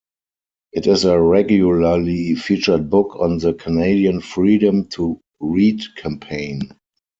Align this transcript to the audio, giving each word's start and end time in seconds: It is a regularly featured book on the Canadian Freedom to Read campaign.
It 0.73 0.87
is 0.87 1.05
a 1.05 1.21
regularly 1.21 2.33
featured 2.33 2.89
book 2.89 3.15
on 3.19 3.37
the 3.37 3.53
Canadian 3.53 4.19
Freedom 4.21 4.87
to 4.93 5.21
Read 5.39 5.79
campaign. 5.95 6.71